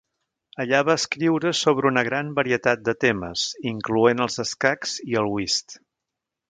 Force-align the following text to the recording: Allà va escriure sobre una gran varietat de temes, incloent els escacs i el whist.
Allà 0.63 0.79
va 0.87 0.95
escriure 0.99 1.51
sobre 1.59 1.89
una 1.91 2.03
gran 2.09 2.33
varietat 2.39 2.83
de 2.89 2.97
temes, 3.07 3.47
incloent 3.75 4.27
els 4.27 4.45
escacs 4.49 4.99
i 5.13 5.23
el 5.25 5.35
whist. 5.37 5.83